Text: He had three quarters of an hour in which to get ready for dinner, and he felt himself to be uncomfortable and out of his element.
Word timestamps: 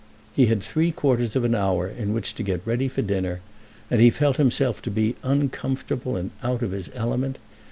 He 0.35 0.47
had 0.47 0.63
three 0.63 0.89
quarters 0.89 1.35
of 1.35 1.43
an 1.43 1.53
hour 1.53 1.87
in 1.87 2.11
which 2.11 2.33
to 2.33 2.41
get 2.41 2.65
ready 2.65 2.87
for 2.87 3.03
dinner, 3.03 3.41
and 3.91 4.01
he 4.01 4.09
felt 4.09 4.37
himself 4.37 4.81
to 4.81 4.89
be 4.89 5.13
uncomfortable 5.21 6.15
and 6.15 6.31
out 6.41 6.63
of 6.63 6.71
his 6.71 6.89
element. 6.95 7.37